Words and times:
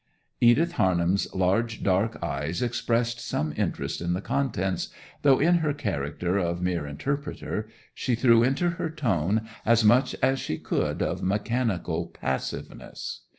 Edith 0.39 0.71
Harnham's 0.79 1.31
large 1.31 1.83
dark 1.83 2.23
eyes 2.23 2.63
expressed 2.63 3.19
some 3.19 3.53
interest 3.55 4.01
in 4.01 4.13
the 4.13 4.19
contents, 4.21 4.89
though, 5.21 5.37
in 5.37 5.59
her 5.59 5.73
character 5.75 6.39
of 6.39 6.59
mere 6.59 6.87
interpreter, 6.87 7.69
she 7.93 8.15
threw 8.15 8.41
into 8.41 8.71
her 8.71 8.89
tone 8.89 9.47
as 9.63 9.83
much 9.83 10.15
as 10.23 10.39
she 10.39 10.57
could 10.57 11.03
of 11.03 11.21
mechanical 11.21 12.07
passiveness. 12.07 13.25